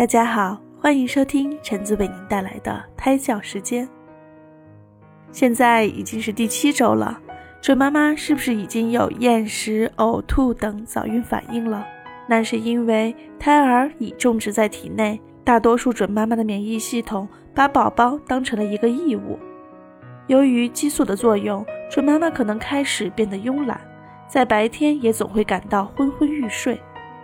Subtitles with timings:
[0.00, 3.86] 大家好，欢迎收听橙子为您带来的胎教时间。
[5.30, 7.20] 现在已经是第七周了，
[7.60, 11.86] 准妈妈是不是已经有厌食、呕吐等早孕反应了？
[12.26, 19.38] 那是因为胎儿已种植在体内，大多数准妈妈的免疫系统把宝宝当成了一个异物。
[20.28, 23.78] 由于激素的作用，准妈妈可能开始变得慵懒，
[24.26, 26.80] 在白天也总会感到昏昏欲睡。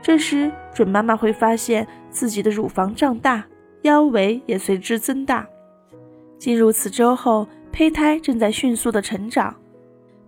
[0.07, 3.44] 这时，准妈妈会发现自己的乳房胀大，
[3.82, 5.44] 腰围也随之增大。
[6.39, 9.53] 进入此周后，胚胎正在迅速的成长，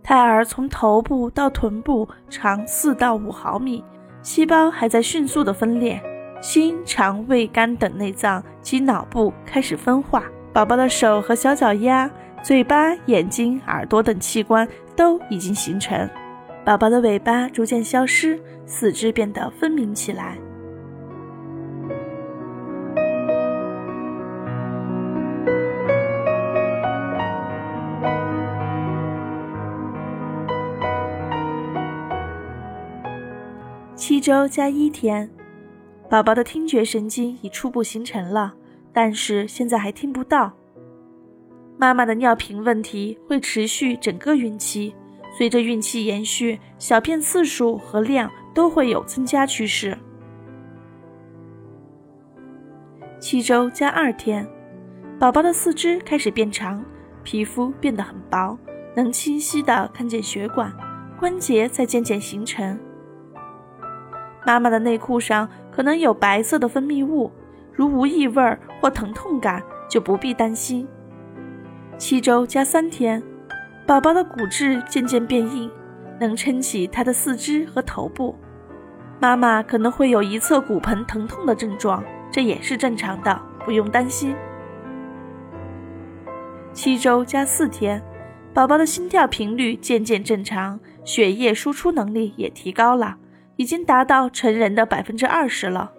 [0.03, 3.85] 胎儿从头部到臀部长四到五毫米，
[4.21, 6.03] 细胞还在迅速的分裂，
[6.41, 12.11] 心、肠、胃、肝等内脏及脑部开始分化，宝宝的手和小脚丫。
[12.43, 16.09] 嘴巴、眼睛、耳朵等器官都已经形成，
[16.69, 20.37] 宝宝的尾巴逐渐消失，四肢变得分明起来。
[33.97, 35.31] 七周加一天，
[36.11, 38.53] 宝宝的听觉神经已初步形成了，
[38.93, 40.53] 但是现在还听不到。
[41.79, 44.95] 妈妈的尿频问题会持续整个孕期，
[45.39, 49.97] 随着孕期延续，小便次数和量都会有增加趋势。
[53.21, 54.45] 七周加二天，
[55.17, 56.85] 宝宝的四肢开始变长，
[57.23, 58.59] 皮肤变得很薄，
[58.97, 60.73] 能清晰的看见血管，
[61.21, 62.77] 关节在渐渐形成。
[64.45, 67.31] 妈妈的内裤上可能有白色的分泌物，
[67.73, 70.89] 如无异味或疼痛感，就不必担心。
[71.97, 73.23] 七周加三天，
[73.89, 75.71] 宝宝的骨质渐渐变硬，
[76.21, 78.37] 能撑起他的四肢和头部。
[79.19, 84.37] 妈妈可能会有一侧骨盆疼痛的症状，这也是正常的，不用担心。
[86.75, 88.03] 七周加四天，
[88.53, 93.17] 宝宝的心跳频率渐渐正常，血液输出能力也提高了，
[93.57, 95.93] 已经达到成人的百分之二十了。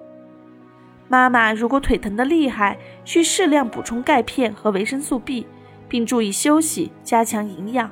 [1.08, 5.48] 妈妈如果腿疼的厉害，需适量补充钙片和维生素 B。
[5.90, 7.90] 并注意休息，加强营养。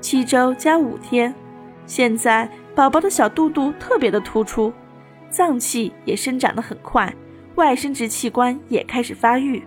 [0.00, 1.34] 七周加五天，
[1.86, 4.72] 现在宝宝的小肚肚特别的突出，
[5.30, 7.14] 脏器也生长得很快，
[7.54, 9.62] 外生殖器官也开始发育。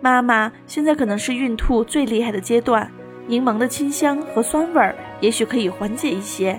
[0.00, 2.90] 妈妈现在可能是孕吐最厉害的阶段，
[3.26, 6.58] 柠檬的清香和酸味儿也许可以缓解一些。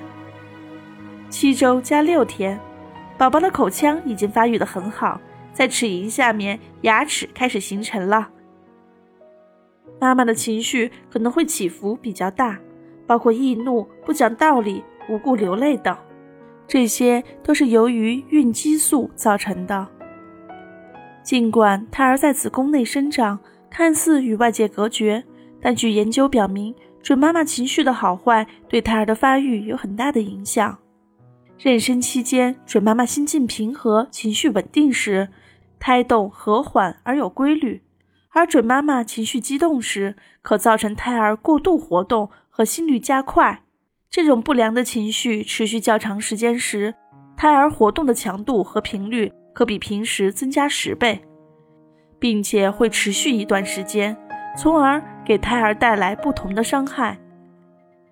[1.29, 2.59] 七周加六天，
[3.17, 5.19] 宝宝的口腔已经发育的很好，
[5.53, 8.29] 在齿龈下面牙齿开始形成了。
[10.01, 12.59] 妈妈的情绪可能会起伏比较大，
[13.05, 15.95] 包括易怒、不讲道理、无故流泪等，
[16.67, 19.87] 这些都是由于孕激素造成的。
[21.21, 23.37] 尽管胎儿在子宫内生长，
[23.69, 25.23] 看似与外界隔绝，
[25.61, 26.73] 但据研究表明，
[27.03, 30.79] 准妈妈情绪的好坏对胎儿的发育有很大的影响。
[31.59, 35.29] 妊娠期间，准妈妈心境平和、情绪稳定时，
[35.79, 37.79] 胎动和缓而有规律。
[38.33, 43.63] 而准妈妈情绪激动时，可造成胎儿过度活动和心率加快。
[44.09, 46.95] 这种不良的情绪持续较长时间时，
[47.35, 51.21] 胎儿活动的强度和频率可比平时增加十倍，
[52.19, 54.15] 并且会持续一段时间，
[54.57, 57.17] 从而给胎儿带来不同的伤害。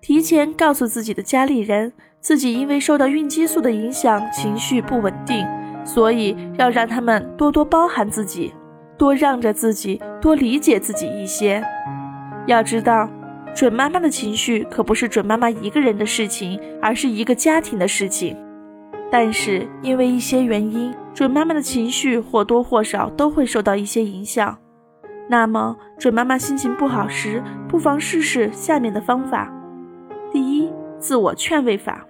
[0.02, 5.46] 提前告诉自己的家里人，自己因为受到孕激素的影响，情绪不稳定，
[5.84, 8.52] 所以要让他们多多包涵自己。
[9.00, 11.64] 多让着自己，多理解自己一些。
[12.46, 13.08] 要知道，
[13.54, 18.36] 准妈妈的情绪可不是准妈妈一个人的事情，而是一个家庭的事情。
[19.10, 24.58] 但是因为一些原因，准妈妈的情绪或多或少都会受到一些影响。
[25.30, 29.50] 那么，准妈妈心情不好时，不妨试试下面的方法：
[30.30, 32.06] 第一，自我劝慰法，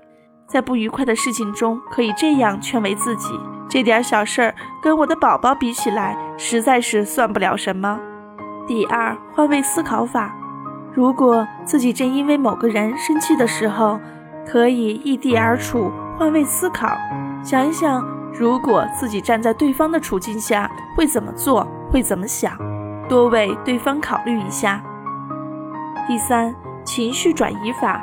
[0.50, 3.38] 在不愉快的事情中，可以这样劝慰自己。
[3.68, 8.00] 这点小事儿跟我的宝宝比起来，实在是算不了什么。
[8.66, 10.34] 第二，换位思考法，
[10.92, 14.00] 如果自己正因为某个人生气的时候，
[14.44, 16.96] 可以异地而处，换位思考，
[17.44, 18.04] 想一想，
[18.34, 22.58] 如果自己站在对方的处境下会怎么做，会怎么想，
[23.08, 24.82] 多为对方考虑一下。
[26.08, 28.03] 第三，情绪转移法，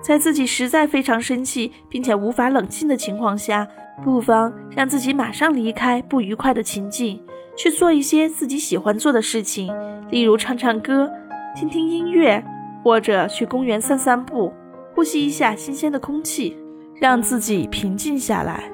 [0.00, 3.66] 在自己实在非常生气并且无法冷静的情况下。
[4.02, 7.22] 不妨让自己马上离开不愉快的情境，
[7.54, 9.70] 去做一些自己喜欢做的事情，
[10.10, 11.10] 例如唱唱歌、
[11.54, 12.42] 听听音乐，
[12.82, 14.54] 或者去公园散散步，
[14.94, 16.56] 呼吸一下新鲜的空气，
[16.94, 18.72] 让自己平静下来。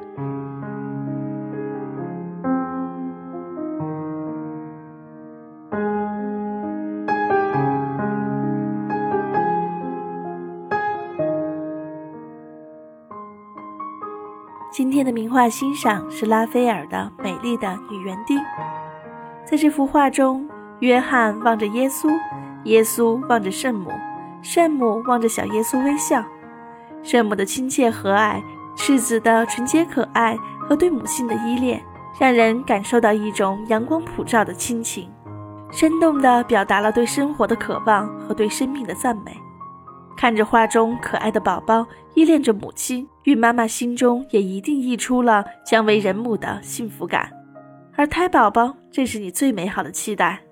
[14.96, 18.38] 天的名画欣赏是拉斐尔的《美丽的女园丁》。
[19.44, 20.48] 在这幅画中，
[20.80, 22.08] 约翰望着耶稣，
[22.64, 23.90] 耶稣望着圣母，
[24.40, 26.24] 圣母望着小耶稣微笑。
[27.02, 28.40] 圣母的亲切和蔼，
[28.74, 31.78] 赤子的纯洁可爱和对母亲的依恋，
[32.18, 35.12] 让人感受到一种阳光普照的亲情，
[35.70, 39.36] 生动地表达了对生活的渴望和对生命的赞美。
[40.16, 47.30] 看着画中可爱的宝宝依恋着母亲，孕妈妈心中也一定溢出了将为人母的幸福感，
[47.94, 50.45] 而胎宝宝正是你最美好的期待。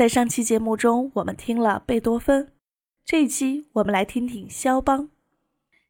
[0.00, 2.54] 在上期节目中，我们听了贝多芬，
[3.04, 5.10] 这一期我们来听听肖邦。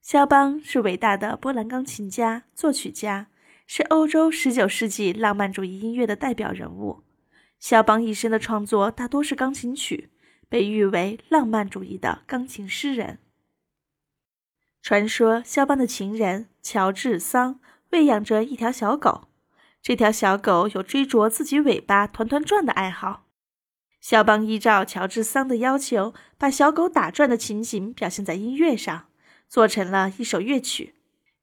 [0.02, 3.28] 肖邦是伟大的波兰钢琴家、作曲家，
[3.68, 7.04] 是欧洲19世纪浪漫主义音乐的代表人物。
[7.60, 10.10] 肖邦一生的创作大多是钢琴曲，
[10.48, 13.20] 被誉为浪漫主义的钢琴诗人。
[14.82, 17.60] 传说肖邦的情人乔治桑
[17.90, 19.28] 喂养着一条小狗，
[19.80, 23.28] 这条小狗有追逐自己尾巴团团转的爱好。
[24.00, 29.08] 肖邦依照乔治桑的要求，把小狗打转的情景表现在音乐上，
[29.46, 30.94] 做成了一首乐曲。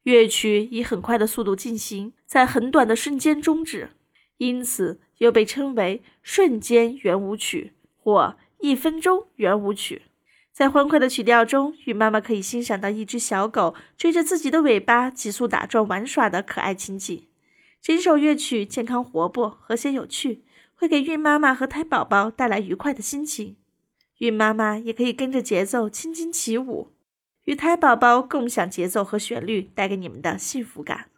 [0.03, 3.91] 乐曲以很快的速度进行，在很短的瞬间终止，
[4.37, 10.03] 因此又被称为瞬间圆舞曲或一分钟圆舞曲。
[10.51, 17.27] 在欢快的曲调中，孕妈妈可以欣赏到一只小狗追着自己的尾巴急速打转玩耍的可爱情景。
[17.79, 20.43] 整首乐曲健康活泼，和谐有趣。
[20.77, 23.55] 会给孕妈妈和胎宝宝带来愉快的心情，
[24.19, 26.91] 孕妈妈也可以跟着节奏轻轻起舞，
[27.45, 31.09] 与胎宝宝共享节奏和旋律带给你们的幸福感。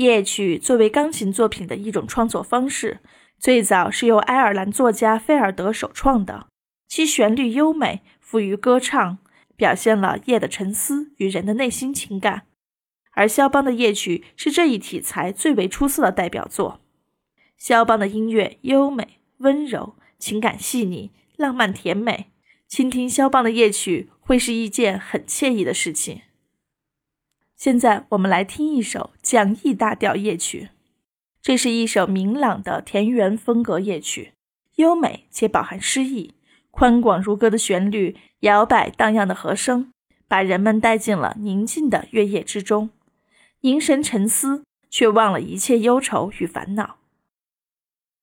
[0.00, 3.00] 夜曲作为钢琴作品的一种创作方式，
[3.38, 6.46] 最早是由爱尔兰作家菲尔德首创的。
[6.88, 9.18] 其旋律优美，富于歌唱，
[9.58, 12.44] 表现了夜的沉思与人的内心情感。
[13.12, 16.80] 而肖邦的夜曲是这一题材最为出色的代表作。
[17.58, 22.30] 肖邦的音乐优美、温柔，情感细腻、浪漫甜美。
[22.66, 26.22] 倾听肖邦的夜曲会是一件很惬意的事情。
[27.60, 30.70] 现在我们来听一首讲义大调夜曲，
[31.42, 34.32] 这是一首明朗的田园风格夜曲，
[34.76, 36.32] 优美且饱含诗意，
[36.70, 39.92] 宽广如歌的旋律，摇摆荡漾的和声，
[40.26, 42.88] 把人们带进了宁静的月夜之中，
[43.60, 46.96] 凝神沉思，却忘了一切忧愁与烦恼。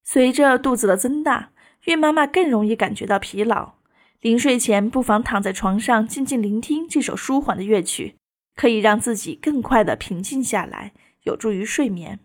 [0.03, 1.51] 随着肚子的增大，
[1.83, 3.73] 孕妈妈更容易感觉到疲劳，
[4.19, 8.15] 临睡前不妨躺在床上，静静聆听这首舒缓的乐曲。
[8.57, 10.91] 可以让自己更快的平静下来，
[11.23, 12.19] 有助于睡眠。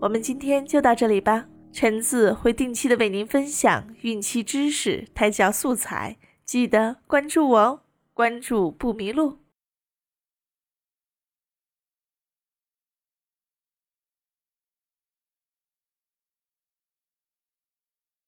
[0.00, 1.46] 我们今天就到这里吧。
[1.72, 7.80] 橙子会定期的为您分享孕期知识、胎教素材，记得关注我哦！
[8.14, 9.39] 关注不迷路。